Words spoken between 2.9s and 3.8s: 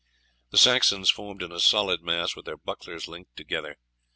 linked together.